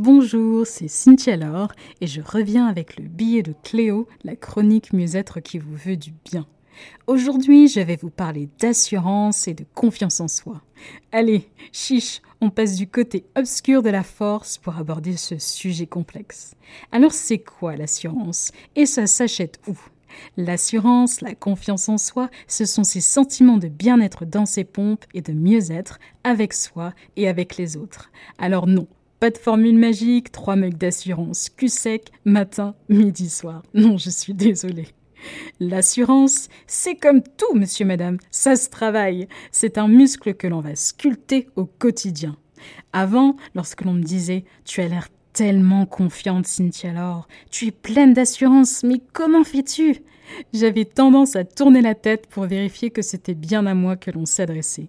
[0.00, 5.40] Bonjour, c'est Cynthia Laure et je reviens avec le billet de Cléo, la chronique mieux-être
[5.40, 6.46] qui vous veut du bien.
[7.08, 10.62] Aujourd'hui, je vais vous parler d'assurance et de confiance en soi.
[11.10, 16.54] Allez, chiche, on passe du côté obscur de la force pour aborder ce sujet complexe.
[16.92, 19.76] Alors c'est quoi l'assurance Et ça s'achète où?
[20.36, 25.22] L'assurance, la confiance en soi, ce sont ces sentiments de bien-être dans ses pompes et
[25.22, 28.12] de mieux-être avec soi et avec les autres.
[28.38, 28.86] Alors non,
[29.20, 33.62] pas de formule magique, trois mecs d'assurance, cul sec, matin, midi, soir.
[33.74, 34.88] Non, je suis désolée.
[35.58, 39.28] L'assurance, c'est comme tout, monsieur, madame, ça se travaille.
[39.50, 42.36] C'est un muscle que l'on va sculpter au quotidien.
[42.92, 48.12] Avant, lorsque l'on me disait Tu as l'air tellement confiante, Cynthia Laure, tu es pleine
[48.12, 50.02] d'assurance, mais comment fais-tu?
[50.52, 54.26] J'avais tendance à tourner la tête pour vérifier que c'était bien à moi que l'on
[54.26, 54.88] s'adressait.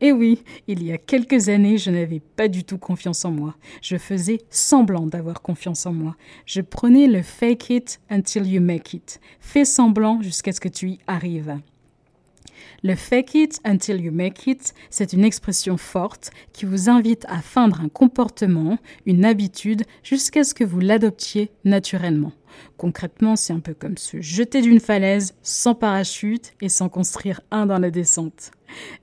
[0.00, 3.56] Eh oui, il y a quelques années, je n'avais pas du tout confiance en moi.
[3.82, 6.16] Je faisais semblant d'avoir confiance en moi.
[6.44, 9.20] Je prenais le fake it until you make it.
[9.40, 11.58] Fais semblant jusqu'à ce que tu y arrives.
[12.82, 17.40] Le fake it until you make it, c'est une expression forte qui vous invite à
[17.40, 22.32] feindre un comportement, une habitude, jusqu'à ce que vous l'adoptiez naturellement.
[22.76, 27.66] Concrètement, c'est un peu comme se jeter d'une falaise sans parachute et sans construire un
[27.66, 28.50] dans la descente.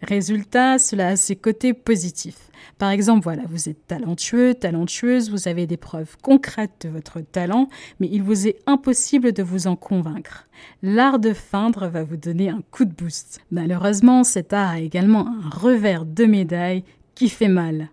[0.02, 2.50] Résultat, cela a ses côtés positifs.
[2.78, 7.68] Par exemple, voilà, vous êtes talentueux, talentueuse, vous avez des preuves concrètes de votre talent,
[8.00, 10.48] mais il vous est impossible de vous en convaincre.
[10.82, 13.42] L'art de feindre va vous donner un coup de boost.
[13.52, 16.84] Malheureusement, cet art a également un revers de médaille
[17.16, 17.90] qui fait mal.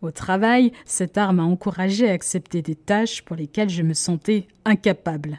[0.00, 4.46] Au travail, cet art m'a encouragé à accepter des tâches pour lesquelles je me sentais
[4.64, 5.38] incapable.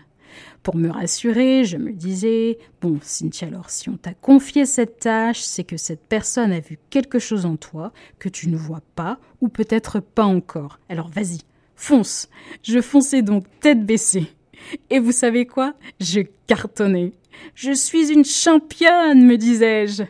[0.63, 5.39] Pour me rassurer, je me disais Bon, Cynthia, alors si on t'a confié cette tâche,
[5.39, 9.17] c'est que cette personne a vu quelque chose en toi que tu ne vois pas
[9.39, 10.79] ou peut-être pas encore.
[10.89, 11.39] Alors vas-y,
[11.75, 12.29] fonce
[12.61, 14.27] Je fonçais donc tête baissée.
[14.89, 15.73] Et vous savez quoi?
[16.01, 17.13] Je cartonnais.
[17.55, 20.03] Je suis une championne, me disais-je.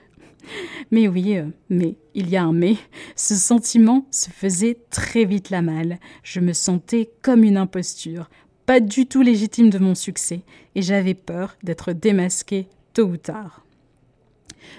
[0.91, 2.77] Mais oui, euh, mais, il y a un mais,
[3.15, 5.99] ce sentiment se faisait très vite la malle.
[6.23, 8.29] Je me sentais comme une imposture,
[8.65, 10.41] pas du tout légitime de mon succès,
[10.75, 13.63] et j'avais peur d'être démasquée tôt ou tard.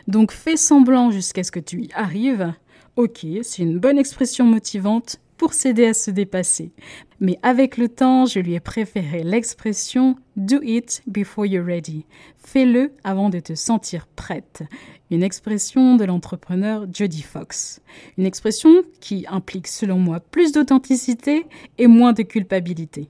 [0.08, 2.52] Donc fais semblant jusqu'à ce que tu y arrives.
[2.96, 6.70] Ok, c'est une bonne expression motivante pour s'aider à se dépasser.
[7.18, 12.04] Mais avec le temps, je lui ai préféré l'expression Do it before you're ready.
[12.36, 14.62] Fais-le avant de te sentir prête.
[15.10, 17.80] Une expression de l'entrepreneur Jody Fox.
[18.18, 21.46] Une expression qui implique selon moi plus d'authenticité
[21.78, 23.08] et moins de culpabilité.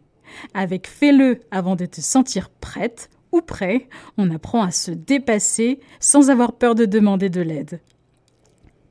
[0.54, 6.30] Avec fais-le avant de te sentir prête ou prêt, on apprend à se dépasser sans
[6.30, 7.80] avoir peur de demander de l'aide.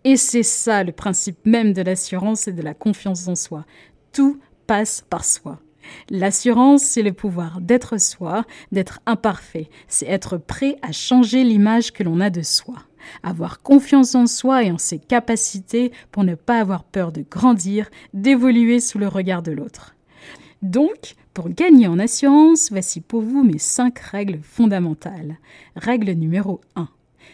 [0.03, 3.65] Et c'est ça le principe même de l'assurance et de la confiance en soi.
[4.13, 5.59] Tout passe par soi.
[6.09, 12.03] L'assurance, c'est le pouvoir d'être soi, d'être imparfait, c'est être prêt à changer l'image que
[12.03, 12.75] l'on a de soi,
[13.23, 17.89] avoir confiance en soi et en ses capacités pour ne pas avoir peur de grandir,
[18.13, 19.95] d'évoluer sous le regard de l'autre.
[20.61, 25.37] Donc, pour gagner en assurance, voici pour vous mes cinq règles fondamentales.
[25.75, 26.89] Règle numéro 1.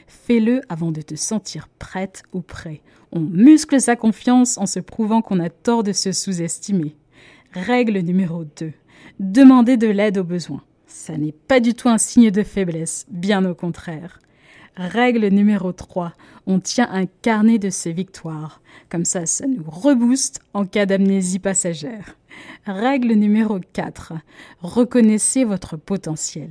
[0.07, 2.81] Fais-le avant de te sentir prête ou prêt.
[3.11, 6.95] On muscle sa confiance en se prouvant qu'on a tort de se sous-estimer.
[7.53, 8.73] Règle numéro 2.
[9.19, 10.61] Demander de l'aide au besoin.
[10.87, 14.19] Ça n'est pas du tout un signe de faiblesse, bien au contraire.
[14.75, 16.13] Règle numéro 3.
[16.47, 18.61] On tient un carnet de ses victoires.
[18.89, 22.17] Comme ça, ça nous rebooste en cas d'amnésie passagère.
[22.65, 24.13] Règle numéro 4.
[24.59, 26.49] Reconnaissez votre potentiel.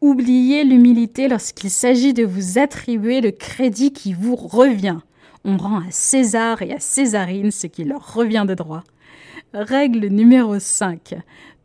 [0.00, 4.98] Oubliez l'humilité lorsqu'il s'agit de vous attribuer le crédit qui vous revient.
[5.44, 8.82] On rend à César et à Césarine ce qui leur revient de droit.
[9.52, 11.16] Règle numéro 5.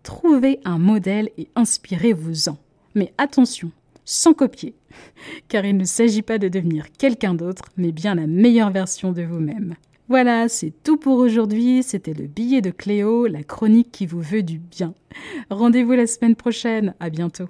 [0.04, 2.58] Trouvez un modèle et inspirez-vous-en.
[2.94, 3.72] Mais attention,
[4.04, 4.76] sans copier,
[5.48, 9.22] car il ne s'agit pas de devenir quelqu'un d'autre, mais bien la meilleure version de
[9.22, 9.76] vous-même.
[10.10, 11.84] Voilà, c'est tout pour aujourd'hui.
[11.84, 14.94] C'était le billet de Cléo, la chronique qui vous veut du bien.
[15.50, 16.94] Rendez-vous la semaine prochaine.
[17.00, 17.48] À bientôt.